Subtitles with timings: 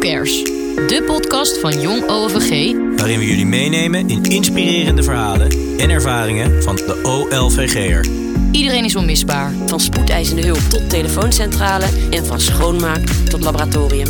[0.00, 0.44] Cares?
[0.86, 6.76] De podcast van Jong OVG waarin we jullie meenemen in inspirerende verhalen en ervaringen van
[6.76, 8.06] de OLVG'er.
[8.52, 9.52] Iedereen is onmisbaar.
[9.66, 14.08] Van spoedeisende hulp tot telefooncentrale en van schoonmaak tot laboratorium.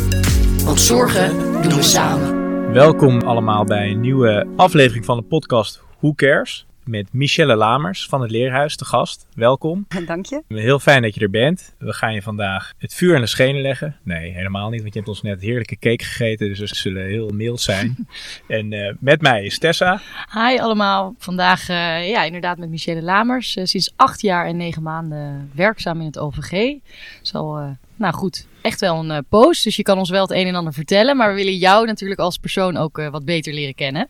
[0.64, 2.72] Want zorgen doen we samen.
[2.72, 6.66] Welkom allemaal bij een nieuwe aflevering van de podcast Who Cares?
[6.84, 9.26] Met Michelle Lamers van het Leerhuis, te gast.
[9.34, 9.86] Welkom.
[10.06, 10.42] Dank je.
[10.48, 11.74] Heel fijn dat je er bent.
[11.78, 13.96] We gaan je vandaag het vuur aan de schenen leggen.
[14.02, 17.28] Nee, helemaal niet, want je hebt ons net heerlijke cake gegeten, dus we zullen heel
[17.28, 18.08] mild zijn.
[18.48, 20.00] en uh, met mij is Tessa.
[20.32, 21.14] Hi allemaal.
[21.18, 23.56] Vandaag uh, ja, inderdaad met Michelle Lamers.
[23.56, 26.78] Uh, sinds acht jaar en negen maanden werkzaam in het OVG.
[27.22, 29.64] Zal, nou goed, echt wel een post.
[29.64, 31.16] Dus je kan ons wel het een en ander vertellen.
[31.16, 34.08] Maar we willen jou natuurlijk als persoon ook wat beter leren kennen.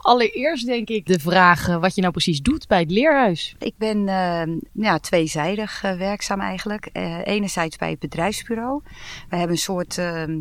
[0.00, 3.54] Allereerst denk ik de vraag wat je nou precies doet bij het leerhuis.
[3.58, 6.88] Ik ben uh, ja, tweezijdig werkzaam eigenlijk.
[7.24, 8.82] Enerzijds bij het bedrijfsbureau.
[9.28, 9.94] We hebben een soort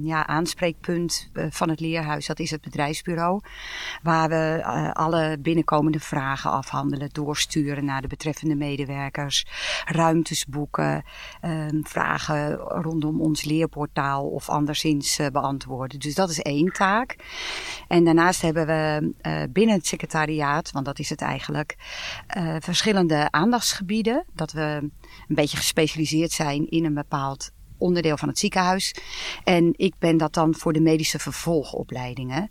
[0.03, 2.25] ja, aanspreekpunt van het leerhuis.
[2.25, 3.41] Dat is het bedrijfsbureau.
[4.03, 4.61] Waar we
[4.93, 7.09] alle binnenkomende vragen afhandelen.
[7.11, 9.45] Doorsturen naar de betreffende medewerkers.
[9.85, 11.03] Ruimtes boeken.
[11.41, 15.99] Ehm, vragen rondom ons leerportaal of anderszins beantwoorden.
[15.99, 17.15] Dus dat is één taak.
[17.87, 19.13] En daarnaast hebben we
[19.49, 21.75] binnen het secretariaat, want dat is het eigenlijk,
[22.37, 24.25] uh, verschillende aandachtsgebieden.
[24.33, 24.79] Dat we
[25.27, 28.95] een beetje gespecialiseerd zijn in een bepaald onderdeel van het ziekenhuis.
[29.43, 32.49] En ik ben dat dan voor de medische vervolgopleidingen.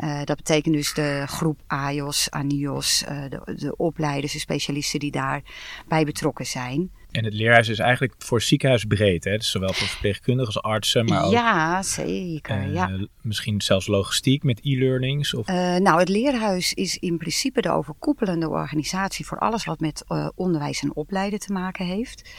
[0.00, 5.10] Uh, dat betekent dus de groep AIOS, ANIOS, uh, de, de opleiders, de specialisten die
[5.10, 6.90] daarbij betrokken zijn.
[7.14, 9.36] En het leerhuis is eigenlijk voor ziekenhuisbreed, hè?
[9.36, 11.32] Dus zowel voor verpleegkundigen als artsen, maar ook...
[11.32, 12.90] Ja, zeker, uh, ja.
[13.20, 15.34] Misschien zelfs logistiek met e-learnings?
[15.34, 15.48] Of...
[15.48, 20.28] Uh, nou, het leerhuis is in principe de overkoepelende organisatie voor alles wat met uh,
[20.34, 22.30] onderwijs en opleiden te maken heeft.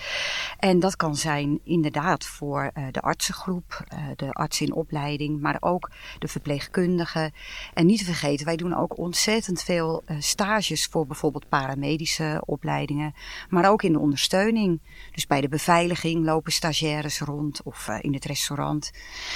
[0.60, 3.84] En dat kan zijn inderdaad voor de artsengroep,
[4.16, 7.32] de arts in opleiding, maar ook de verpleegkundigen.
[7.74, 13.14] En niet te vergeten, wij doen ook ontzettend veel stages voor bijvoorbeeld paramedische opleidingen,
[13.50, 14.64] maar ook in de ondersteuning.
[15.12, 18.92] Dus bij de beveiliging lopen stagiaires rond of uh, in het restaurant.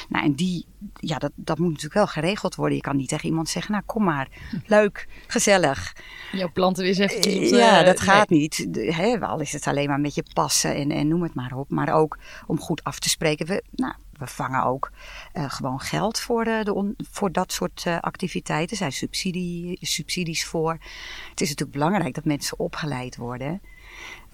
[0.09, 2.75] Nou, en die, ja, dat, dat moet natuurlijk wel geregeld worden.
[2.75, 4.27] Je kan niet tegen iemand zeggen, nou kom maar,
[4.65, 5.95] leuk, gezellig.
[6.31, 8.39] Jouw planten weer even tot, uh, Ja, dat gaat nee.
[8.39, 8.67] niet.
[8.71, 11.69] He, al is het alleen maar met je passen en, en noem het maar op.
[11.69, 13.45] Maar ook om goed af te spreken.
[13.45, 14.91] We, nou, we vangen ook
[15.33, 18.69] uh, gewoon geld voor, de, de on, voor dat soort uh, activiteiten.
[18.69, 20.71] Er zijn subsidie, subsidies voor.
[21.29, 23.61] Het is natuurlijk belangrijk dat mensen opgeleid worden.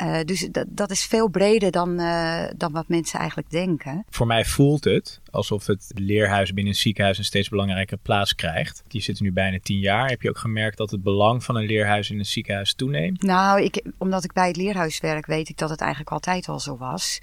[0.03, 4.05] Uh, dus dat, dat is veel breder dan, uh, dan wat mensen eigenlijk denken.
[4.09, 8.83] Voor mij voelt het alsof het leerhuis binnen een ziekenhuis een steeds belangrijke plaats krijgt.
[8.87, 10.09] Die zitten nu bijna tien jaar.
[10.09, 13.21] Heb je ook gemerkt dat het belang van een leerhuis in een ziekenhuis toeneemt?
[13.21, 16.59] Nou, ik, omdat ik bij het leerhuis werk, weet ik dat het eigenlijk altijd al
[16.59, 17.19] zo was.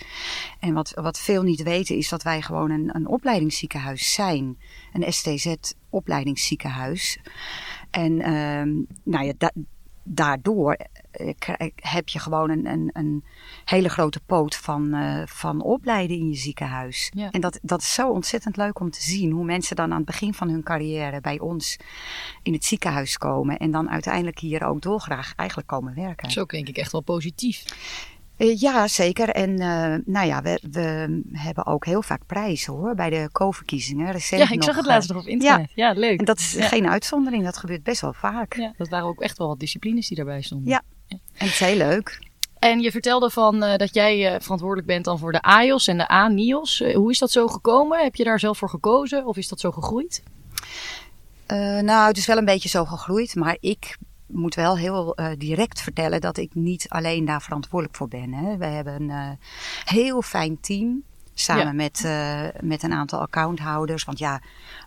[0.60, 4.58] En wat, wat veel niet weten is dat wij gewoon een, een opleidingsziekenhuis zijn.
[4.92, 7.19] Een STZ-opleidingsziekenhuis.
[7.90, 8.62] En uh,
[9.04, 9.50] nou ja, da
[10.02, 10.76] daardoor
[11.74, 13.24] heb je gewoon een, een, een
[13.64, 17.10] hele grote poot van, uh, van opleiden in je ziekenhuis.
[17.14, 17.30] Ja.
[17.30, 20.06] En dat, dat is zo ontzettend leuk om te zien hoe mensen dan aan het
[20.06, 21.78] begin van hun carrière bij ons
[22.42, 23.58] in het ziekenhuis komen.
[23.58, 26.30] En dan uiteindelijk hier ook dolgraag eigenlijk komen werken.
[26.30, 27.64] Zo denk ik echt wel positief.
[28.38, 29.28] Uh, ja, zeker.
[29.28, 34.06] En uh, nou ja, we, we hebben ook heel vaak prijzen hoor, bij de co-verkiezingen.
[34.06, 35.70] Ja, ik nog, zag het laatst nog op internet.
[35.75, 36.19] Ja, ja leuk.
[36.19, 36.69] En dat is ja.
[36.69, 38.54] geen uitzondering, dat gebeurt best wel vaak.
[38.54, 40.69] Ja, dat waren ook echt wel wat disciplines die daarbij stonden.
[40.69, 42.31] Ja, en het is heel leuk.
[42.59, 45.99] En je vertelde van uh, dat jij uh, verantwoordelijk bent dan voor de AIOS en
[45.99, 46.82] de A-NIOS.
[46.94, 48.03] Hoe is dat zo gekomen?
[48.03, 50.22] Heb je daar zelf voor gekozen of is dat zo gegroeid?
[51.82, 53.97] nou, het is wel een beetje zo gegroeid, maar ik
[54.32, 58.32] moet wel heel uh, direct vertellen dat ik niet alleen daar verantwoordelijk voor ben.
[58.32, 58.56] Hè.
[58.56, 59.31] We hebben een uh,
[59.84, 61.03] heel fijn team.
[61.34, 61.72] Samen ja.
[61.72, 64.04] met, uh, met een aantal accounthouders.
[64.04, 64.41] Want ja,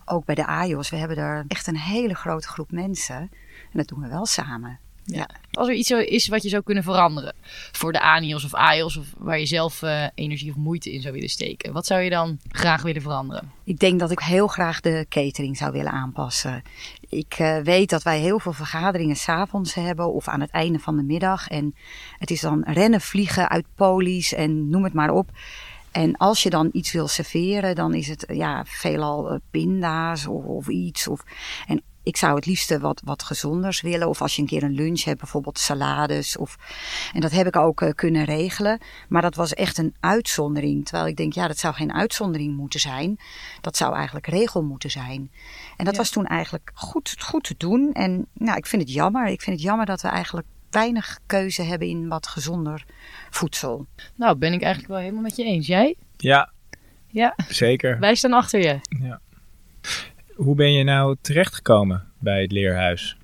[0.04, 3.16] ook bij de AIOS, we hebben er echt een hele grote groep mensen.
[3.16, 4.78] En dat doen we wel samen.
[5.06, 5.28] Ja.
[5.52, 7.34] Als er iets is wat je zou kunnen veranderen
[7.72, 11.14] voor de ANIOS of AIOS, of waar je zelf uh, energie of moeite in zou
[11.14, 13.50] willen steken, wat zou je dan graag willen veranderen?
[13.64, 16.62] Ik denk dat ik heel graag de catering zou willen aanpassen.
[17.08, 20.96] Ik uh, weet dat wij heel veel vergaderingen s'avonds hebben of aan het einde van
[20.96, 21.48] de middag.
[21.48, 21.74] En
[22.18, 25.30] het is dan rennen, vliegen uit polies en noem het maar op.
[25.92, 30.44] En als je dan iets wil serveren, dan is het ja, veelal uh, pinda's of,
[30.44, 31.08] of iets.
[31.08, 31.24] Of,
[31.66, 34.08] en ik zou het liefste wat, wat gezonders willen.
[34.08, 36.36] Of als je een keer een lunch hebt, bijvoorbeeld salades.
[36.36, 36.56] Of,
[37.12, 38.78] en dat heb ik ook uh, kunnen regelen.
[39.08, 40.84] Maar dat was echt een uitzondering.
[40.84, 43.18] Terwijl ik denk, ja, dat zou geen uitzondering moeten zijn.
[43.60, 45.30] Dat zou eigenlijk regel moeten zijn.
[45.76, 46.00] En dat ja.
[46.00, 47.92] was toen eigenlijk goed, goed te doen.
[47.92, 49.26] En nou, ik vind het jammer.
[49.26, 52.84] Ik vind het jammer dat we eigenlijk weinig keuze hebben in wat gezonder
[53.30, 53.86] voedsel.
[54.14, 55.66] Nou, ben ik eigenlijk wel helemaal met je eens.
[55.66, 55.96] Jij?
[56.16, 56.52] Ja,
[57.06, 57.34] ja.
[57.48, 57.98] zeker.
[57.98, 58.78] Wij staan achter je.
[59.00, 59.20] Ja.
[60.36, 63.16] Hoe ben je nou terechtgekomen bij het leerhuis?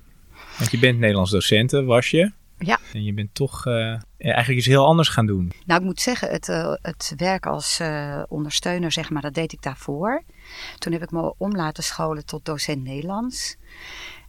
[0.57, 2.31] Want je bent Nederlands docenten, was je?
[2.57, 2.79] Ja.
[2.93, 3.73] En je bent toch uh,
[4.17, 5.51] eigenlijk iets heel anders gaan doen.
[5.65, 9.53] Nou, ik moet zeggen, het, uh, het werk als uh, ondersteuner, zeg maar, dat deed
[9.53, 10.23] ik daarvoor.
[10.77, 13.57] Toen heb ik me om laten scholen tot docent Nederlands.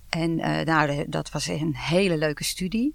[0.09, 2.95] En nou, dat was een hele leuke studie.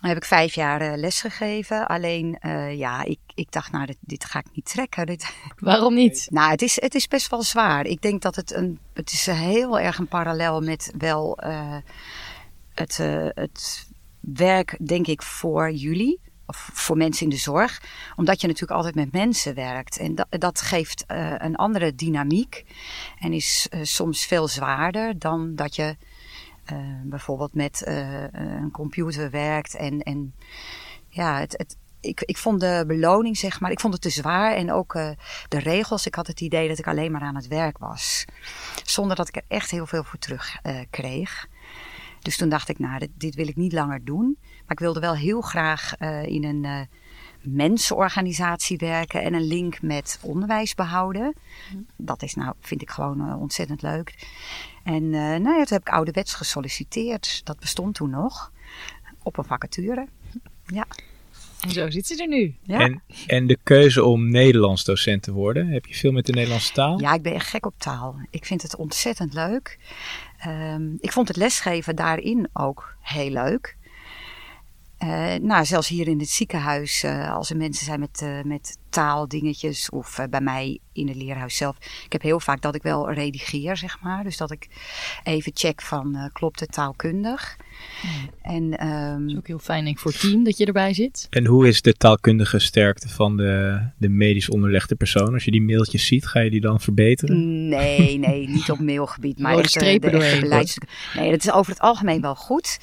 [0.00, 1.86] Dan heb ik vijf jaar les gegeven.
[1.86, 2.38] Alleen,
[2.76, 5.06] ja, ik, ik dacht, nou, dit, dit, ga ik niet trekken.
[5.12, 5.34] Dit...
[5.58, 6.26] Waarom niet?
[6.30, 7.86] Nou, het is, het is best wel zwaar.
[7.86, 11.38] Ik denk dat het een, het is heel erg een parallel met wel
[12.74, 12.96] het,
[13.34, 13.88] het
[14.20, 16.20] werk, denk ik, voor jullie.
[16.46, 17.82] Of voor mensen in de zorg.
[18.16, 19.98] Omdat je natuurlijk altijd met mensen werkt.
[19.98, 22.64] En dat, dat geeft uh, een andere dynamiek.
[23.18, 26.09] En is uh, soms veel zwaarder dan dat je uh,
[27.04, 27.82] bijvoorbeeld met
[28.32, 29.76] een computer werkt.
[29.76, 30.34] En, en
[31.08, 34.54] ja, het, het, ik, ik vond de beloning, zeg maar, ik vond het te zwaar.
[34.54, 34.92] En ook
[35.48, 36.06] de regels.
[36.06, 38.24] Ik had het idee dat ik alleen maar aan het werk was.
[38.84, 40.56] Zonder dat ik er echt heel veel voor terug
[40.90, 41.48] kreeg.
[42.20, 44.38] Dus toen dacht ik, nou, dit, dit, wil ik niet langer doen.
[44.40, 46.88] Maar ik wilde wel heel graag uh, in een
[47.42, 51.34] mensenorganisatie werken en een link met onderwijs behouden.
[51.96, 54.14] Dat is nou, vind ik gewoon ontzettend leuk.
[54.82, 57.40] En nou ja, toen heb ik ouderwets gesolliciteerd.
[57.44, 58.52] Dat bestond toen nog.
[59.22, 60.06] Op een vacature.
[60.66, 60.86] Ja.
[61.60, 62.56] En zo zit ze er nu.
[62.62, 62.78] Ja.
[62.78, 66.72] En, en de keuze om Nederlands docent te worden, heb je veel met de Nederlandse
[66.72, 67.00] taal?
[67.00, 68.16] Ja, ik ben echt gek op taal.
[68.30, 69.78] Ik vind het ontzettend leuk.
[70.46, 73.76] Um, ik vond het lesgeven daarin ook heel leuk.
[75.02, 78.78] Uh, nou, zelfs hier in het ziekenhuis, uh, als er mensen zijn met, uh, met
[78.90, 81.76] taaldingetjes of bij mij in het leerhuis zelf.
[82.04, 84.24] Ik heb heel vaak dat ik wel redigeer, zeg maar.
[84.24, 84.68] Dus dat ik
[85.24, 87.56] even check van klopt het taalkundig.
[88.02, 88.30] Mm.
[88.42, 90.94] En, um, dat is ook heel fijn denk ik voor het team dat je erbij
[90.94, 91.26] zit.
[91.30, 95.32] En hoe is de taalkundige sterkte van de, de medisch onderlegde persoon?
[95.32, 97.68] Als je die mailtjes ziet, ga je die dan verbeteren?
[97.68, 99.38] Nee, nee, niet op mailgebied.
[99.38, 100.78] Maar echt, strepen de, de beleids...
[101.14, 102.78] Nee, dat is over het algemeen wel goed.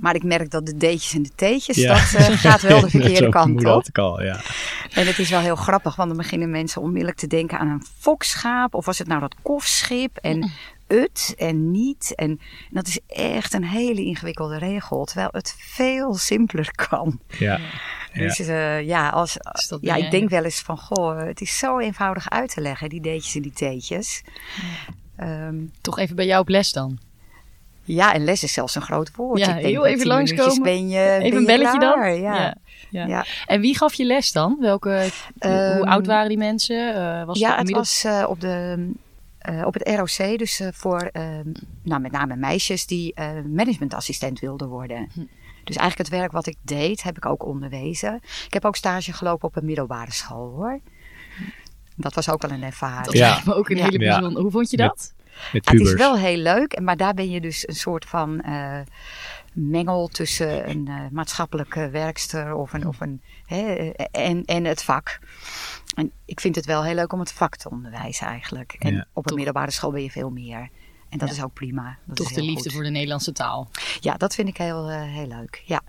[0.00, 1.94] Maar ik merk dat de D'tjes en de T'tjes, ja.
[1.94, 3.98] dat uh, gaat wel de verkeerde kant op.
[3.98, 4.40] Al, ja.
[4.94, 7.84] En het is wel heel grappig, want dan beginnen mensen onmiddellijk te denken aan een
[7.98, 8.74] fokschaap.
[8.74, 10.16] Of was het nou dat kofschip?
[10.16, 10.50] En
[10.86, 12.12] het en niet.
[12.14, 12.40] En, en,
[12.70, 15.04] dat is echt een hele ingewikkelde regel.
[15.04, 17.20] Terwijl het veel simpeler kan.
[17.26, 17.60] Ja.
[18.12, 19.36] Dus uh, ja, als,
[19.80, 23.00] ja, ik denk wel eens van, goh, het is zo eenvoudig uit te leggen, die
[23.00, 24.22] deetjes en die teetjes.
[25.16, 25.46] Ja.
[25.46, 26.98] Um, Toch even bij jou op les dan?
[27.84, 29.38] Ja, en les is zelfs een groot woord.
[29.38, 30.62] Ja, ik denk, heel even langskomen.
[30.62, 32.10] Ben je, even ben een belletje klaar.
[32.10, 32.20] dan?
[32.20, 32.34] Ja.
[32.34, 32.56] Ja.
[32.92, 33.06] Ja.
[33.06, 33.24] ja.
[33.46, 34.56] En wie gaf je les dan?
[34.60, 36.96] Welke, um, hoe oud waren die mensen?
[36.96, 38.90] Uh, was ja, het, het was uh, op de
[39.48, 41.22] uh, op het ROC, dus uh, voor uh,
[41.82, 43.14] nou, met name meisjes die
[43.48, 45.08] managementassistent wilden worden.
[45.12, 45.20] Hm.
[45.64, 48.20] Dus eigenlijk het werk wat ik deed, heb ik ook onderwezen.
[48.46, 50.80] Ik heb ook stage gelopen op een middelbare school hoor.
[51.96, 53.04] Dat was ook wel een ervaring.
[53.04, 53.40] Dat ja.
[53.44, 54.42] me ook een hele bijzonder.
[54.42, 55.14] Hoe vond je dat?
[55.52, 58.44] Met, met het is wel heel leuk, maar daar ben je dus een soort van
[59.52, 63.62] mengel tussen een maatschappelijke werkster of een, of een, hè,
[64.10, 65.18] en, en het vak.
[65.94, 68.76] En ik vind het wel heel leuk om het vak te onderwijzen eigenlijk.
[68.78, 70.68] En ja, op een middelbare school ben je veel meer.
[71.08, 71.34] En dat Ja.
[71.34, 71.98] is ook prima.
[72.06, 72.72] Dat Toch is de liefde goed.
[72.72, 73.70] voor de Nederlandse taal.
[74.00, 75.62] Ja, dat vind ik heel, eh, heel leuk.
[75.66, 75.82] Ja.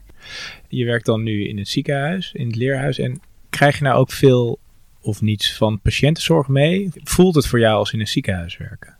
[0.68, 3.00] Je werkt dan nu in het ziekenhuis, in het leerhuis.
[3.00, 4.60] En krijg je nou ook veel
[5.02, 6.90] of niets van patiëntenzorg mee?
[6.94, 8.98] Voelt het voor jou als in een ziekenhuis werken?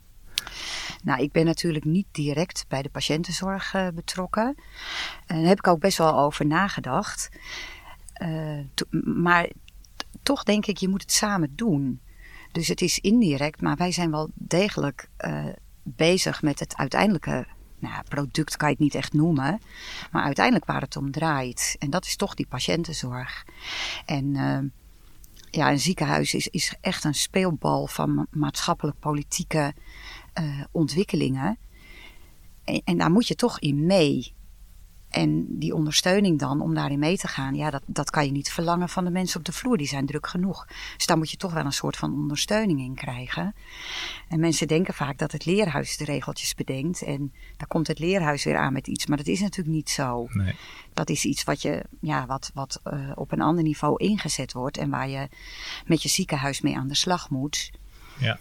[1.04, 4.54] Nou, ik ben natuurlijk niet direct bij de patiëntenzorg eh, betrokken.
[5.26, 7.28] En daar heb ik ook best wel over nagedacht.
[8.12, 8.58] Eh,
[9.04, 9.48] maar
[10.22, 12.00] toch denk ik, je moet het samen doen.
[12.52, 15.44] Dus het is indirect, maar wij zijn wel degelijk eh,
[15.82, 17.46] bezig met het uiteindelijke
[17.78, 19.60] nou, product, kan je het niet echt noemen.
[20.10, 21.76] Maar uiteindelijk waar het om draait.
[21.78, 23.44] En dat is toch die patiëntenzorg.
[24.06, 24.34] En
[25.50, 29.74] ja, een ziekenhuis is, is echt een speelbal van ma- maatschappelijk-politieke
[30.34, 31.58] eh, ontwikkelingen.
[32.64, 34.34] En, en daar moet je toch in mee.
[35.14, 38.52] En die ondersteuning dan, om daarin mee te gaan, ja, dat, dat kan je niet
[38.52, 39.76] verlangen van de mensen op de vloer.
[39.76, 40.66] Die zijn druk genoeg.
[40.96, 43.54] Dus daar moet je toch wel een soort van ondersteuning in krijgen.
[44.28, 47.02] En mensen denken vaak dat het leerhuis de regeltjes bedenkt.
[47.02, 49.06] En daar komt het leerhuis weer aan met iets.
[49.06, 50.26] Maar dat is natuurlijk niet zo.
[50.28, 50.54] Nee.
[50.92, 54.78] Dat is iets wat, je, ja, wat, wat uh, op een ander niveau ingezet wordt.
[54.78, 55.28] En waar je
[55.86, 57.70] met je ziekenhuis mee aan de slag moet.
[58.18, 58.38] Ja.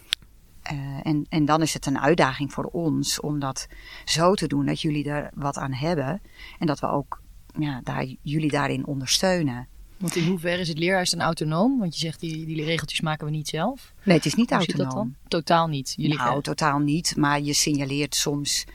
[0.71, 3.67] Uh, en, en dan is het een uitdaging voor ons om dat
[4.05, 6.21] zo te doen dat jullie er wat aan hebben.
[6.59, 7.21] En dat we ook
[7.57, 9.67] ja, daar, jullie daarin ondersteunen.
[9.97, 11.79] Want in hoeverre is het leerhuis dan autonoom?
[11.79, 13.93] Want je zegt die, die regeltjes maken we niet zelf.
[14.03, 14.85] Nee, het is niet Hoe autonoom.
[14.85, 15.15] dat dan?
[15.27, 15.93] Totaal niet.
[15.97, 17.15] Jullie nou, totaal niet.
[17.17, 18.65] Maar je signaleert soms,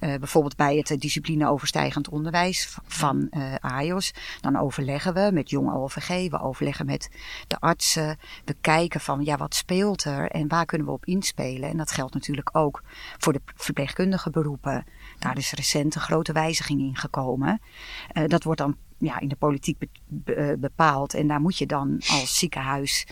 [0.00, 4.12] eh, bijvoorbeeld bij het disciplineoverstijgend onderwijs van eh AIOS.
[4.40, 7.10] Dan overleggen we met jong OVG, we overleggen met
[7.46, 8.18] de artsen.
[8.44, 11.70] We kijken van, ja, wat speelt er en waar kunnen we op inspelen?
[11.70, 12.82] En dat geldt natuurlijk ook
[13.18, 14.84] voor de verpleegkundige beroepen.
[15.18, 17.60] Daar is recent een grote wijziging in gekomen.
[18.12, 21.14] Eh, dat wordt dan ja, in de politiek be- be- eh, bepaald.
[21.14, 23.06] En daar moet je dan als ziekenhuis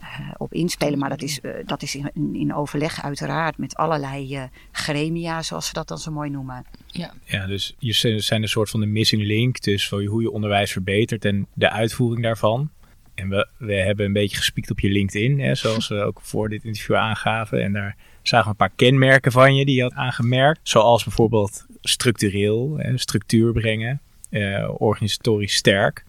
[0.00, 0.98] eh, op inspelen.
[0.98, 5.66] Maar dat is, eh, dat is in, in- overleg uiteraard met allerlei eh, gremia, zoals
[5.66, 6.64] ze dat dan zo mooi noemen.
[7.24, 11.24] Ja, dus je zijn een soort van de missing link tussen hoe je onderwijs verbetert
[11.24, 12.70] en de uitvoering daarvan.
[13.14, 16.48] En we, we hebben een beetje gespiekt op je LinkedIn, hè, zoals we ook voor
[16.48, 17.62] dit interview aangaven.
[17.62, 20.60] En daar zagen we een paar kenmerken van je die je had aangemerkt.
[20.62, 24.00] Zoals bijvoorbeeld structureel, hè, structuur brengen,
[24.76, 26.04] organisatorisch sterk.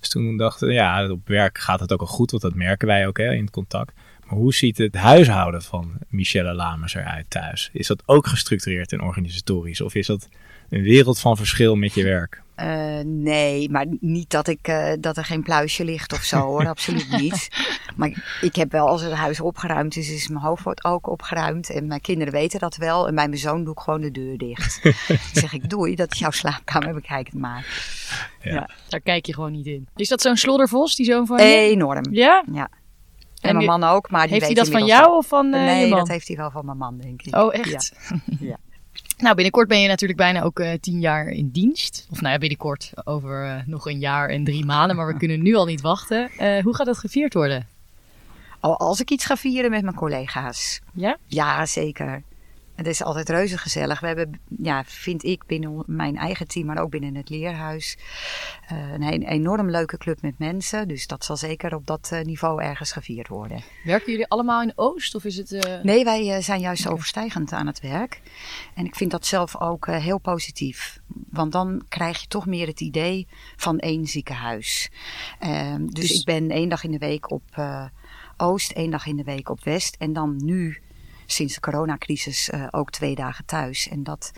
[0.00, 3.06] Dus toen dachten ja, op werk gaat het ook al goed, want dat merken wij
[3.06, 3.92] ook hè, in het contact.
[4.26, 7.70] Maar hoe ziet het huishouden van Michelle Lamers eruit thuis?
[7.72, 9.80] Is dat ook gestructureerd en organisatorisch?
[9.80, 10.28] Of is dat
[10.70, 12.42] een wereld van verschil met je werk?
[12.54, 16.66] Eh, nee, maar niet dat, ik, eh, dat er geen pluisje ligt of zo hoor,
[16.76, 17.48] absoluut niet.
[17.96, 21.08] Maar ik- ik heb wel, als het huis opgeruimd is, is mijn hoofd wordt ook
[21.10, 21.70] opgeruimd.
[21.70, 23.08] En mijn kinderen weten dat wel.
[23.08, 24.80] En bij mijn zoon doe ik gewoon de deur dicht.
[25.08, 27.66] Dan zeg ik, doei, dat is jouw slaapkamer, bekijk het maar.
[28.42, 28.70] Ja.
[28.88, 29.88] Daar kijk je gewoon niet in.
[29.96, 31.44] Is dat zo'n sloddervos, die zoon van je?
[31.56, 32.04] Enorm.
[32.10, 32.44] Ja?
[32.52, 32.68] Ja.
[33.48, 35.52] En En mijn man ook, maar die Heeft hij dat van jou of van je
[35.52, 37.36] Nee, dat heeft hij wel van mijn man, denk ik.
[37.36, 37.92] Oh, echt?
[38.40, 38.56] Ja.
[39.18, 42.06] Nou, binnenkort ben je natuurlijk bijna ook eh, tien jaar in dienst.
[42.10, 44.96] Of nou ja, binnenkort over eh, nog een jaar en drie maanden.
[44.96, 46.30] Maar we kunnen nu al niet wachten.
[46.62, 47.66] Hoe gaat dat gevierd worden?
[48.60, 50.80] Oh, als ik iets ga vieren met mijn collega's.
[50.92, 51.16] Ja?
[51.26, 52.22] Ja, zeker.
[52.76, 54.00] Het is altijd reuze gezellig.
[54.00, 57.98] We hebben, ja, vind ik, binnen mijn eigen team, maar ook binnen het leerhuis,
[58.68, 60.88] eh, een enorm leuke club met mensen.
[60.88, 63.62] Dus dat zal zeker op dat eh, niveau ergens gevierd worden.
[63.84, 65.14] Werken jullie allemaal in Oost?
[65.14, 65.52] Of is het...
[65.52, 68.20] eh, Nee, wij zijn juist overstijgend aan het werk.
[68.74, 70.98] En ik vind dat zelf ook heel positief.
[71.30, 74.90] Want dan krijg je toch meer het idee van één ziekenhuis.
[75.38, 77.42] Ehm, dus, Dus- ik ben één dag in de week op
[78.36, 79.96] Oost, één dag in de week op West.
[79.98, 80.80] En dan nu,
[81.26, 83.88] sinds de coronacrisis, eh, ook twee dagen thuis.
[83.88, 84.32] En dat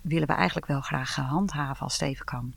[0.00, 2.54] willen we eigenlijk wel graag handhaven als het even kan.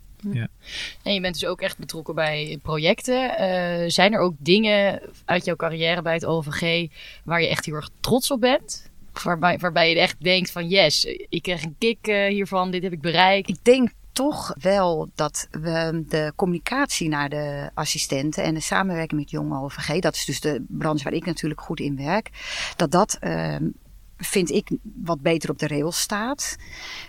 [1.02, 3.36] En je bent dus ook echt betrokken bij projecten.
[3.36, 6.90] Eh, zijn er ook dingen uit jouw carrière bij het OVG
[7.24, 8.90] waar je echt heel erg trots op bent?
[9.22, 12.92] Waarbij, waarbij je echt denkt van yes, ik krijg een kick eh, hiervan, dit heb
[12.92, 13.48] ik bereikt.
[13.48, 19.30] Ik denk toch wel dat we de communicatie naar de assistenten en de samenwerking met
[19.30, 22.30] jonge OVG, dat is dus de branche waar ik natuurlijk goed in werk,
[22.76, 23.68] dat dat ehm,
[24.16, 24.70] vind ik
[25.02, 26.56] wat beter op de rails staat.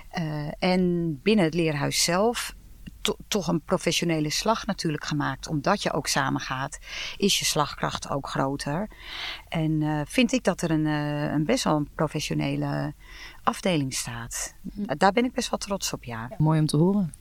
[0.09, 2.55] Eh, en binnen het leerhuis zelf
[3.05, 5.47] to- toch een professionele slag natuurlijk gemaakt.
[5.47, 6.77] Omdat je ook samengaat,
[7.17, 8.89] is je slagkracht ook groter.
[9.49, 12.93] En eh, vind ik dat er een, eh, een best wel een professionele
[13.43, 14.55] afdeling staat.
[14.97, 16.29] Daar ben ik best wel trots op, ja.
[16.37, 17.13] Mooi om te horen.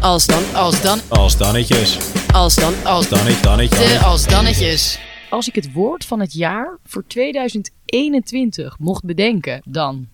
[0.00, 1.98] Als dan, Als dan, Als dannetjes.
[2.32, 3.76] als dan, als Dannetje, dannetje.
[3.78, 5.00] de als dannetjes.
[5.30, 10.08] Als ik het woord van het jaar voor 2021 mocht bedenken, dan.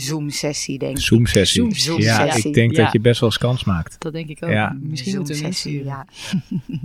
[0.00, 1.02] Zoom-sessie, denk ik.
[1.02, 1.74] Zoom-sessie.
[1.74, 2.82] Zoom- ja, Zoom-sessie, ik denk ja.
[2.82, 3.96] dat je best wel eens kans maakt.
[3.98, 4.50] Dat denk ik ook.
[4.50, 4.76] Ja.
[4.80, 6.06] Misschien moeten we Zoom-sessie, mensen ja.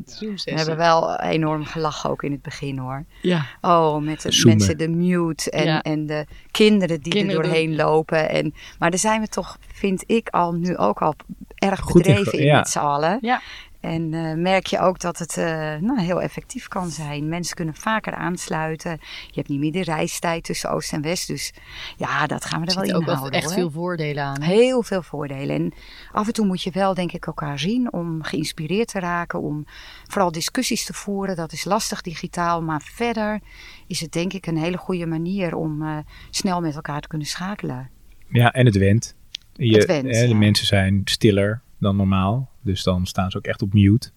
[0.20, 0.52] Zoom-sessie.
[0.52, 3.06] We hebben wel enorm gelachen ook in het begin hoor.
[3.22, 3.46] Ja.
[3.62, 4.58] Oh, met de Zoomen.
[4.58, 5.82] mensen de mute en, Ja.
[5.82, 8.30] en de kinderen die Kinderen er doorheen lopen.
[8.30, 11.16] En, maar daar zijn we toch, vind ik, al nu ook al
[11.56, 12.58] erg Goed in ge- bedreven in, ja.
[12.58, 13.18] met z'n allen.
[13.22, 13.42] Ja.
[13.84, 17.30] En eh, merk je ook dat het eh, nou, heel effectief kan zijn.
[17.30, 18.92] Mensen kunnen vaker aansluiten.
[19.28, 21.28] Je hebt niet meer de reistijd tussen Oost en West.
[21.28, 21.54] Dus
[21.98, 23.40] ja, dat gaan we Er er wel zitten ook wel inhouden.
[23.40, 23.60] echt hoor.
[23.60, 24.42] veel voordelen aan.
[24.42, 25.56] Heel veel voordelen.
[25.56, 25.74] En
[26.12, 29.42] af en toe moet je wel, denk ik, elkaar zien om geïnspireerd te raken.
[29.42, 29.66] Om
[30.08, 31.36] vooral discussies te voeren.
[31.36, 32.62] Dat is lastig digitaal.
[32.62, 33.40] Maar verder
[33.88, 35.98] is het denk ik een hele goede manier om eh,
[36.30, 37.90] snel met elkaar te kunnen schakelen.
[38.28, 39.16] Ja, en het went.
[39.54, 42.52] Je, Het went, hè, de mensen zijn stiller dan normaal.
[42.64, 44.10] Dus dan staan ze ook echt op mute.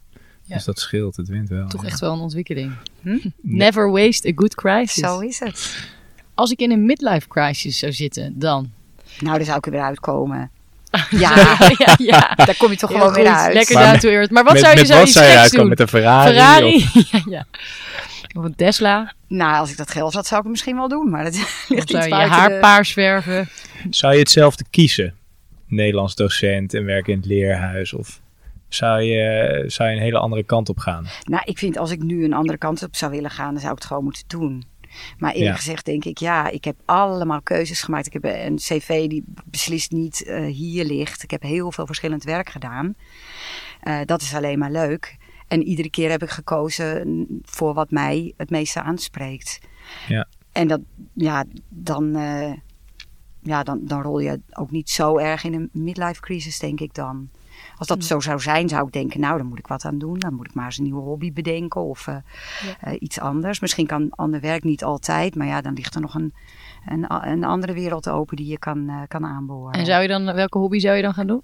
[0.42, 0.54] Ja.
[0.54, 1.16] Dus dat scheelt.
[1.16, 1.68] Het went wel.
[1.68, 1.88] Toch ja.
[1.88, 2.72] echt wel een ontwikkeling.
[3.02, 3.16] Hm?
[3.42, 4.92] Never waste a good crisis.
[5.02, 5.88] Zo is het.
[6.34, 8.70] Als ik in een midlife crisis zou zitten, dan.
[9.20, 10.50] Nou, daar zou ik er weer uitkomen.
[11.10, 13.54] Ja, Ja, ja, daar kom je toch gewoon weer uit.
[13.54, 14.30] Lekker down met- to earth.
[14.30, 15.58] Maar wat met, zou je met wat zou je uitkomen?
[15.60, 15.68] doen?
[15.68, 16.30] Met een Ferrari?
[16.32, 16.74] Ferrari?
[16.74, 17.46] Of- ja, ja.
[18.38, 19.12] Of een Tesla?
[19.28, 21.10] Nou, als ik dat geld had, zou ik het misschien wel doen.
[21.10, 21.34] Maar dat
[21.68, 23.48] ligt zou iets je haar de- paars verven?
[23.90, 25.14] Zou je hetzelfde kiezen?
[25.66, 27.92] Nederlands docent en werken in het leerhuis?
[27.92, 28.20] Of
[28.68, 31.06] zou je, zou je een hele andere kant op gaan?
[31.24, 33.72] Nou, ik vind als ik nu een andere kant op zou willen gaan, dan zou
[33.72, 34.64] ik het gewoon moeten doen.
[35.18, 35.56] Maar eerlijk Ja.
[35.56, 38.06] gezegd denk ik, ja, ik heb allemaal keuzes gemaakt.
[38.06, 41.22] Ik heb een cv die beslist niet eh, hier ligt.
[41.22, 42.94] Ik heb heel veel verschillend werk gedaan.
[43.80, 45.16] Eh, dat is alleen maar leuk.
[45.48, 49.58] En iedere keer heb ik gekozen voor wat mij het meeste aanspreekt.
[50.08, 50.26] Ja.
[50.52, 50.80] En dat,
[51.14, 52.52] ja, dan, eh,
[53.42, 56.94] ja, dan, dan rol je ook niet zo erg in een midlife crisis, denk ik
[56.94, 57.30] dan.
[57.78, 60.18] Als dat zo zou zijn, zou ik denken, nou, dan moet ik wat aan doen.
[60.18, 62.16] Dan moet ik maar eens een nieuwe hobby bedenken of eh,
[62.80, 63.60] eh, iets anders.
[63.60, 66.34] Misschien kan ander werk niet altijd, maar ja, dan ligt er nog een,
[66.86, 69.72] een, een andere wereld open die je kan, uh, kan aanboren.
[69.72, 71.42] En zou je dan, welke hobby zou je dan gaan doen?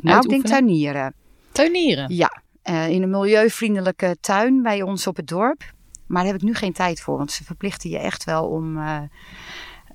[0.00, 1.14] Nou, ik denk tuinieren.
[1.52, 2.14] Tuinieren?
[2.14, 2.42] Ja,
[2.88, 5.72] in een milieuvriendelijke tuin bij ons op het dorp.
[6.06, 8.78] Maar daar heb ik nu geen tijd voor, want ze verplichten je echt wel om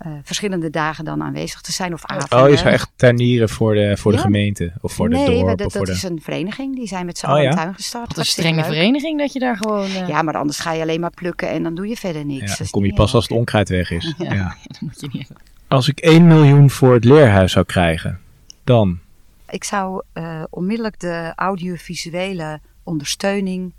[0.05, 2.43] uh, verschillende dagen dan aanwezig te zijn of avonden.
[2.43, 5.45] Oh, je zou echt tuinieren voor de, voor de gemeente of voor nee, de dorp?
[5.45, 5.91] Nee, dat, dat de...
[5.91, 6.75] is een vereniging.
[6.75, 7.55] Die zijn met z'n oh, allen ja?
[7.55, 8.07] tuin gestart.
[8.07, 8.65] Wat een strenge leuk.
[8.65, 9.85] vereniging dat je daar gewoon...
[9.85, 10.07] Uh...
[10.07, 12.51] Ja, maar anders ga je alleen maar plukken en dan doe je verder niks.
[12.51, 14.13] Ja, dan kom je pas als het onkruid weg is.
[14.17, 14.55] ja, ja.
[14.67, 15.31] dat moet je niet
[15.67, 18.19] Als ik 1 miljoen voor het leerhuis zou krijgen,
[18.63, 18.99] dan?
[19.49, 23.73] Ik zou uh, onmiddellijk de audiovisuele ondersteuning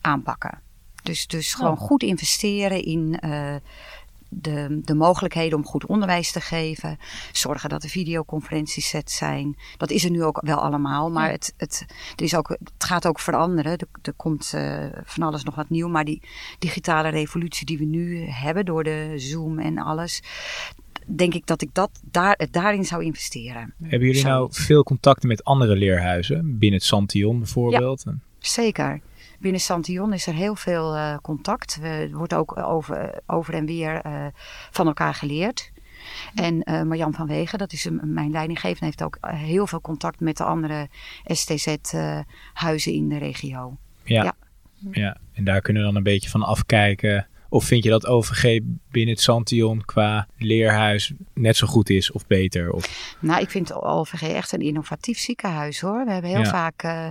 [0.00, 0.60] aanpakken.
[1.02, 1.80] Dus, dus gewoon oh.
[1.80, 3.54] goed investeren in uh,
[4.28, 6.98] de, de mogelijkheden om goed onderwijs te geven.
[7.32, 9.56] Zorgen dat de videoconferenties set zijn.
[9.76, 11.10] Dat is er nu ook wel allemaal.
[11.10, 11.84] Maar het, het,
[12.16, 13.72] er is ook, het gaat ook veranderen.
[13.72, 15.88] Er, er komt uh, van alles nog wat nieuw.
[15.88, 16.22] Maar die
[16.58, 20.22] digitale revolutie die we nu hebben door de Zoom en alles.
[21.06, 23.74] Denk ik dat ik dat daar, daarin zou investeren.
[23.82, 26.58] Hebben jullie nou veel contacten met andere leerhuizen?
[26.58, 28.02] Binnen het Santion bijvoorbeeld?
[28.06, 29.00] Ja, zeker.
[29.38, 31.78] Binnen Santion is er heel veel uh, contact.
[31.82, 34.26] Er wordt ook over, over en weer uh,
[34.70, 35.70] van elkaar geleerd.
[36.34, 40.20] En uh, Marjan van Wegen, dat is een, mijn leidinggevende, heeft ook heel veel contact
[40.20, 40.88] met de andere
[41.24, 43.76] STZ-huizen in de regio.
[44.02, 44.22] Ja.
[44.22, 44.34] ja.
[44.90, 47.27] ja, en daar kunnen we dan een beetje van afkijken.
[47.48, 52.26] Of vind je dat OVG binnen het Santion qua leerhuis net zo goed is of
[52.26, 52.72] beter?
[52.72, 53.16] Of...
[53.20, 56.04] Nou, ik vind OVG echt een innovatief ziekenhuis hoor.
[56.04, 56.50] We hebben heel ja.
[56.50, 57.08] vaak uh,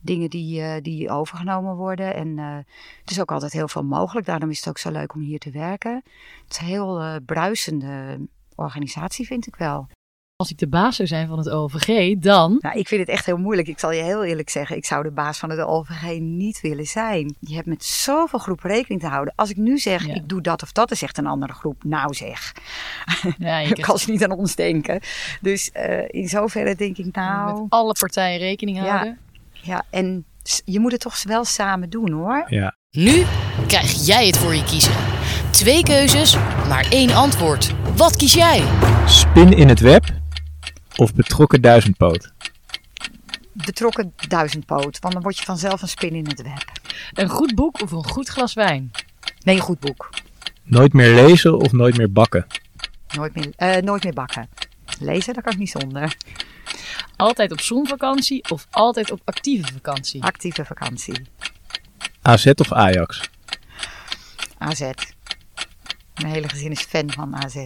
[0.00, 2.14] dingen die, uh, die overgenomen worden.
[2.14, 2.56] En uh,
[3.00, 4.26] het is ook altijd heel veel mogelijk.
[4.26, 6.02] Daarom is het ook zo leuk om hier te werken.
[6.44, 8.18] Het is een heel bruisende
[8.54, 9.88] organisatie vind ik wel.
[10.36, 12.56] Als ik de baas zou zijn van het OVG, dan...
[12.60, 13.68] Nou, ik vind het echt heel moeilijk.
[13.68, 16.86] Ik zal je heel eerlijk zeggen, ik zou de baas van het OVG niet willen
[16.86, 17.34] zijn.
[17.40, 19.32] Je hebt met zoveel groepen rekening te houden.
[19.36, 20.14] Als ik nu zeg, ja.
[20.14, 22.52] ik doe dat of dat, dan zegt een andere groep, nou zeg.
[23.38, 25.00] Ja, je kan ze niet aan ons denken.
[25.40, 27.60] Dus uh, in zoverre denk ik nou...
[27.60, 29.18] Met alle partijen rekening houden.
[29.52, 30.24] Ja, ja, en
[30.64, 32.44] je moet het toch wel samen doen hoor.
[32.46, 32.76] Ja.
[32.90, 33.24] Nu
[33.66, 34.94] krijg jij het voor je kiezen.
[35.50, 36.36] Twee keuzes,
[36.68, 37.74] maar één antwoord.
[37.96, 38.62] Wat kies jij?
[39.06, 40.20] Spin in het web
[40.96, 42.32] of betrokken duizendpoot?
[43.52, 46.64] Betrokken duizendpoot, want dan word je vanzelf een spin in het web.
[47.12, 48.90] Een goed boek of een goed glas wijn?
[49.42, 50.10] Nee, een goed boek.
[50.62, 52.46] Nooit meer lezen of nooit meer bakken?
[53.16, 54.48] Nooit meer, uh, nooit meer bakken.
[54.98, 56.16] Lezen, daar kan ik niet zonder.
[57.16, 60.22] Altijd op zonvakantie of altijd op actieve vakantie?
[60.22, 61.26] Actieve vakantie.
[62.22, 63.30] AZ of Ajax?
[64.58, 64.80] AZ.
[66.14, 67.64] Mijn hele gezin is fan van AZ.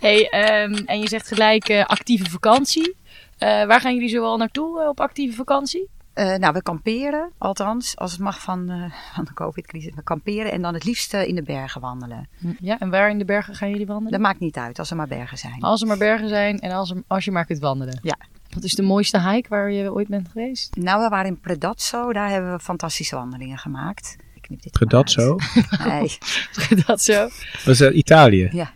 [0.00, 0.20] Hey,
[0.64, 2.96] um, en je zegt gelijk uh, actieve vakantie.
[3.38, 5.88] Uh, waar gaan jullie zoal naartoe uh, op actieve vakantie?
[6.14, 9.94] nou, we kamperen, althans, als het mag van, van de COVID-crisis.
[9.94, 12.28] We kamperen en dan het liefst in de bergen wandelen.
[12.60, 14.12] Ja, en waar in de bergen gaan jullie wandelen?
[14.12, 15.60] Dat maakt niet uit, als er maar bergen zijn.
[15.60, 17.98] Als er maar bergen zijn en als, er, als je maar kunt wandelen.
[18.02, 18.16] Ja.
[18.54, 20.76] Wat is de mooiste hike waar je ooit bent geweest?
[20.76, 22.12] Nou, we waren in Predazzo.
[22.12, 24.16] Daar hebben we fantastische wandelingen gemaakt.
[24.34, 25.36] Ik knip dit Predazzo?
[25.88, 26.18] Nee.
[26.66, 27.28] Predazzo?
[27.64, 28.48] Dat is Italië?
[28.52, 28.72] Ja.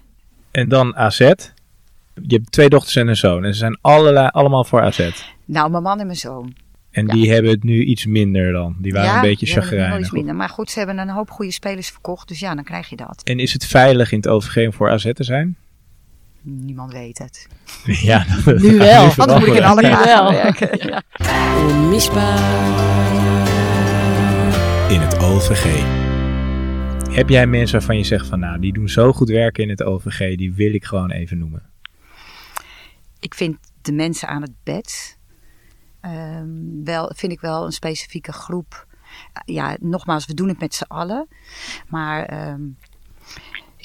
[0.54, 1.18] En dan AZ.
[1.18, 1.34] Je
[2.26, 3.44] hebt twee dochters en een zoon.
[3.44, 5.10] En ze zijn allerlei, allemaal voor AZ.
[5.44, 6.54] Nou, mijn man en mijn zoon.
[6.90, 8.76] En die hebben het nu iets minder dan.
[8.78, 9.98] Die waren ja, een beetje chagrijnig.
[9.98, 10.34] iets minder.
[10.34, 12.28] Maar goed, ze hebben een hoop goede spelers verkocht.
[12.28, 13.20] Dus ja, dan krijg je dat.
[13.24, 15.56] En is het veilig in het OVG om voor AZ te zijn?
[16.42, 17.46] Niemand weet het.
[18.10, 19.02] Ja, nu wel.
[19.16, 20.32] Anders moet ik in alle wel.
[20.32, 20.88] werken.
[20.88, 21.02] Ja.
[21.68, 22.38] Onmisbaar.
[24.90, 26.03] In het OVG.
[27.14, 29.82] Heb jij mensen waarvan je zegt van nou, die doen zo goed werken in het
[29.82, 31.62] OVG, die wil ik gewoon even noemen?
[33.20, 35.18] Ik vind de mensen aan het bed
[36.02, 38.86] um, wel, vind ik wel een specifieke groep.
[39.44, 41.28] Ja, nogmaals, we doen het met z'n allen.
[41.88, 42.22] Maar
[42.80, 42.93] ik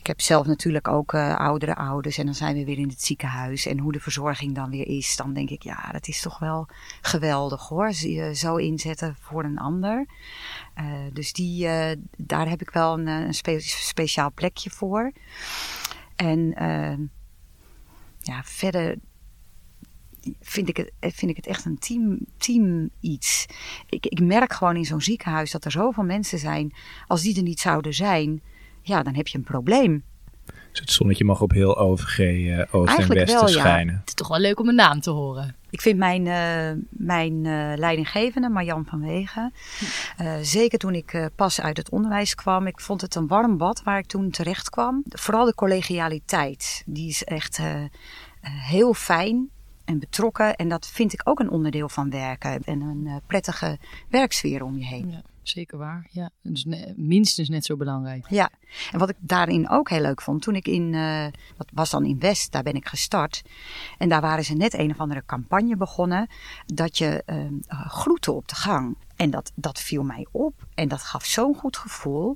[0.10, 3.66] heb zelf natuurlijk ook uh, oudere ouders en dan zijn we weer in het ziekenhuis.
[3.66, 6.68] En hoe de verzorging dan weer is, dan denk ik, ja, dat is toch wel
[7.02, 7.92] geweldig hoor.
[7.92, 10.06] Je zo inzetten voor een ander.
[10.80, 11.68] Uh, dus die,
[12.18, 15.12] daar heb ik wel een, een spe speciaal plekje voor.
[16.16, 16.54] En
[18.20, 18.98] ja, verder
[20.42, 23.46] vind ik het, vind ik het echt een team, team iets.
[23.90, 26.74] Ik, ik merk gewoon in zo'n ziekenhuis dat er zoveel mensen zijn.
[27.08, 28.42] Als die er niet zouden zijn,
[28.90, 30.04] ja, dan heb je een probleem.
[30.72, 33.60] Dus het zonnetje mag op heel OVG eh, Oost en Eigenlijk Westen wel, ja.
[33.60, 33.96] schijnen.
[33.96, 35.56] Het is toch wel leuk om een naam te horen.
[35.70, 39.54] Ik vind mijn, eh, mijn eh, leidinggevende, Marjan van Wegen,
[40.18, 43.58] eh, zeker toen ik eh, pas uit het onderwijs kwam, ik vond het een warm
[43.58, 45.04] bad waar ik toen terecht kwam.
[45.10, 47.60] Vooral de collegialiteit, die is echt
[48.42, 49.50] heel fijn
[49.86, 50.56] en betrokken.
[50.56, 53.78] En dat vind ik ook een onderdeel van werken en een prettige
[54.10, 55.12] werksfeer om je heen.
[55.12, 56.08] Ja, zeker waar.
[56.12, 58.26] Ja, dus ne- minstens net zo belangrijk.
[58.30, 58.50] Ja,
[58.92, 61.26] en wat ik daarin ook heel leuk vond, toen ik in, eh,
[61.58, 63.42] dat was dan in West, daar ben ik gestart.
[63.98, 66.28] En daar waren ze net een of andere campagne begonnen,
[66.66, 67.38] dat je eh,
[67.88, 68.98] groeten op de gang.
[69.16, 72.36] En dat, dat viel mij op en dat gaf zo'n goed gevoel.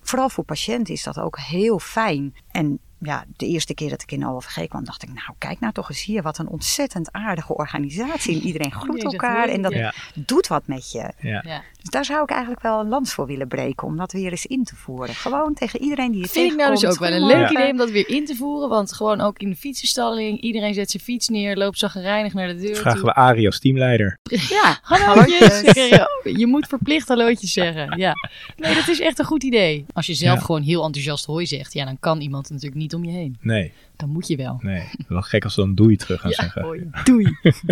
[0.00, 2.34] Vooral voor patiënten is dat ook heel fijn.
[2.50, 5.72] En ja, de eerste keer dat ik in OVG kwam, dacht ik, nou kijk nou
[5.72, 8.34] toch eens hier, wat een ontzettend aardige organisatie.
[8.40, 9.92] En iedereen groet elkaar en dat Ja.
[10.14, 11.12] doet wat met je.
[11.18, 11.42] Ja.
[11.46, 11.62] Ja.
[11.84, 13.86] Dus daar zou ik eigenlijk wel een lans voor willen breken.
[13.86, 15.14] Om dat weer eens in te voeren.
[15.14, 17.76] Gewoon tegen iedereen die je Vind ik nou dus ook wel een leuk idee om
[17.76, 18.68] dat weer in te voeren.
[18.68, 20.40] Want gewoon ook in de fietsenstalling.
[20.40, 23.08] Iedereen zet zijn fiets neer, loopt zagrijnig naar de deur Vragen toe.
[23.08, 24.18] we Arie als teamleider.
[24.22, 25.60] Ja, Hallootjes.
[26.40, 27.98] Je moet verplicht hallootjes zeggen.
[27.98, 28.12] Ja.
[28.56, 29.84] Nee, dat is echt een goed idee.
[29.92, 30.44] Als je zelf Ja.
[30.44, 31.72] gewoon heel enthousiast hoi zegt.
[31.72, 33.36] Ja, dan kan iemand natuurlijk niet om je heen.
[33.40, 34.58] Nee, Dan moet je wel.
[34.62, 34.88] nee.
[35.08, 36.62] Wel gek als ze dan doei terug gaan Ja, zeggen.
[36.62, 36.90] hoi.
[37.04, 37.36] Doei.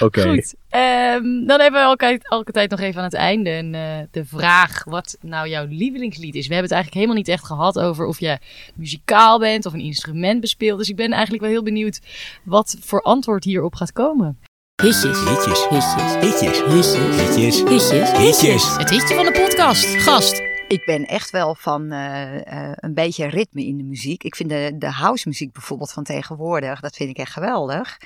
[0.00, 0.22] Oké.
[0.22, 0.54] Goed.
[0.68, 4.24] Ehm, dan hebben we elke, elke tijd nog even aan het einde een, eh, de
[4.24, 6.46] vraag wat nou jouw lievelingslied is.
[6.46, 8.38] We hebben het eigenlijk helemaal niet echt gehad over of je
[8.74, 10.78] muzikaal bent of een instrument bespeelt.
[10.78, 12.00] Dus ik ben eigenlijk wel heel benieuwd
[12.44, 14.38] wat voor antwoord hierop gaat komen.
[14.82, 15.18] Hitjes.
[15.28, 15.66] Hitjes.
[15.68, 16.14] Hitjes.
[16.20, 16.62] Hitjes.
[16.64, 17.16] Hitjes.
[17.16, 17.62] Hitjes.
[17.68, 18.12] Hitjes.
[18.18, 18.76] Hitjes.
[18.76, 19.84] Het hitje van de podcast.
[19.84, 20.51] Gast.
[20.72, 24.24] Ik ben echt wel van eh, eh, een beetje ritme in de muziek.
[24.24, 27.98] Ik vind de, de house muziek bijvoorbeeld van tegenwoordig, dat vind ik echt geweldig.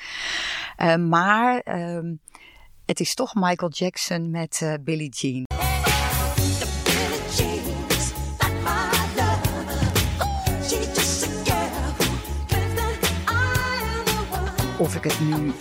[0.77, 2.15] Eh, maar ehm,
[2.87, 5.45] het is toch Michael Jackson met Billie Jean.
[14.79, 15.53] Of ik het nu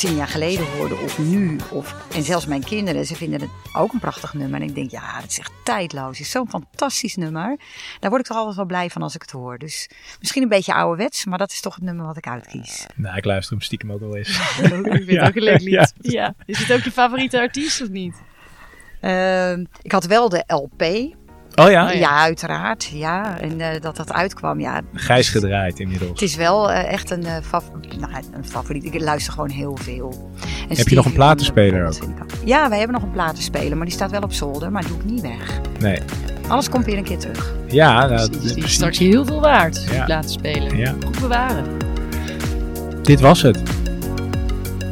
[0.00, 1.56] tien jaar geleden hoorde of nu.
[1.70, 4.60] Of, en zelfs mijn kinderen, ze vinden het ook een prachtig nummer.
[4.60, 6.18] En ik denk, ja, het is echt tijdloos.
[6.18, 7.58] Het is zo'n fantastisch nummer.
[8.00, 9.58] Daar word ik toch altijd wel blij van als ik het hoor.
[9.58, 12.86] Dus misschien een beetje ouderwets, maar dat is toch het nummer wat ik uitkies.
[12.94, 14.28] Nou, ik luister hem stiekem ook wel eens.
[14.28, 15.20] Ik vind Ja.
[15.24, 15.72] het ook een leuk lied.
[15.72, 15.88] Ja.
[16.00, 16.34] Ja.
[16.46, 18.14] Is het ook je favoriete artiest of niet?
[19.00, 20.82] Ehm, ik had wel de LP.
[21.54, 21.90] Oh ja?
[21.90, 22.10] Ja.
[22.18, 22.90] uiteraard.
[22.92, 24.80] Ja, en eh, dat dat uitkwam, ja.
[24.94, 26.22] Gijs gedraaid Het inmiddels.
[26.22, 27.64] is wel eh, echt een, eh, fav-
[27.98, 28.84] nou, een favoriet.
[28.84, 30.30] Ik luister gewoon heel veel.
[30.68, 31.92] En Heb je nog een platenspeler ook.
[32.44, 35.00] Ja, wij hebben nog een platenspeler, maar die staat wel op zolder, maar die doe
[35.00, 35.60] ik niet weg.
[35.80, 35.98] Nee.
[36.48, 37.54] Alles komt weer een keer terug.
[37.68, 39.84] Ja, nou, Die is straks heel veel waard.
[39.88, 39.94] Ja.
[39.94, 40.06] Ja.
[40.06, 40.76] Laten spelen.
[40.76, 40.94] Ja.
[41.04, 41.64] Goed bewaren.
[43.02, 43.62] dit was het.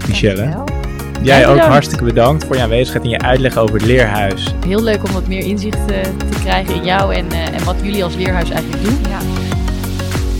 [0.09, 0.78] Michelle, Dankjewel.
[1.22, 1.72] Jij ook bedankt.
[1.72, 4.54] hartstikke bedankt voor je aanwezigheid en je uitleg over het leerhuis.
[4.66, 7.76] Heel leuk om wat meer inzicht eh, te krijgen in jou en, eh, en wat
[7.83, 8.98] jullie als leerhuis eigenlijk doen.
[9.09, 9.18] Ja.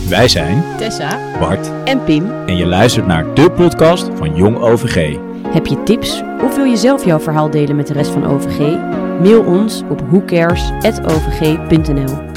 [0.09, 5.17] Wij zijn Tessa, Bart En Pim, en je luistert naar de podcast van Jong OVG.
[5.53, 8.59] heb je tips of wil je zelf jouw verhaal delen met de rest van OVG?
[9.21, 12.28] Mail ons op whocares.ovg.nl